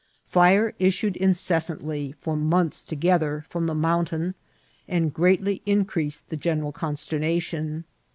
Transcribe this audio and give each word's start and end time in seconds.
Fire 0.25 0.73
issued 0.79 1.15
incessantly, 1.15 2.15
for 2.17 2.35
months 2.35 2.83
together, 2.83 3.45
from 3.51 3.65
the 3.67 3.75
mountain, 3.75 4.33
and 4.87 5.13
greatly 5.13 5.61
in 5.63 5.85
creased 5.85 6.27
the 6.29 6.37
general 6.37 6.71
consternation. 6.71 7.83